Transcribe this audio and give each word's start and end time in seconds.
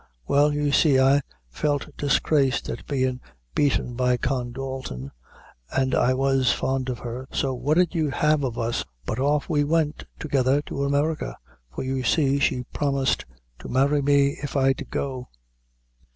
Well, 0.27 0.51
you 0.51 0.71
see, 0.71 0.99
I 0.99 1.21
felt 1.47 1.95
disgraced 1.95 2.69
at 2.69 2.87
bein' 2.87 3.21
beaten 3.53 3.93
by 3.93 4.17
Con 4.17 4.51
Dalton, 4.51 5.11
an 5.73 5.93
I 5.93 6.15
was 6.15 6.51
fond 6.51 6.89
of 6.89 6.97
her, 6.97 7.27
so 7.31 7.53
what 7.53 7.77
'ud 7.77 7.93
you 7.93 8.09
have 8.09 8.43
of 8.43 8.57
us 8.57 8.83
but 9.05 9.19
off 9.19 9.47
we 9.47 9.63
went 9.63 10.05
together 10.17 10.59
to 10.63 10.85
America, 10.85 11.37
for 11.69 11.83
you 11.83 12.01
see 12.01 12.39
she 12.39 12.63
promised 12.73 13.25
to 13.59 13.69
marry 13.69 14.01
me 14.01 14.39
if 14.41 14.57
I'd 14.57 14.87
go. 14.89 15.29